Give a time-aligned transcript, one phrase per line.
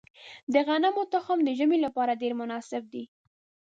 [0.53, 3.03] د غنمو تخم د ژمي لپاره ډیر مناسب دی.